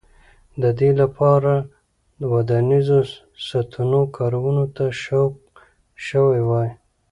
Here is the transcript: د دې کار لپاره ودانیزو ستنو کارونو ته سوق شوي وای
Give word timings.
د 0.61 0.63
دې 0.79 0.89
کار 0.91 0.99
لپاره 1.01 1.53
ودانیزو 2.31 2.99
ستنو 3.47 4.01
کارونو 4.17 4.65
ته 4.75 4.85
سوق 5.03 5.33
شوي 6.07 6.41
وای 6.47 6.69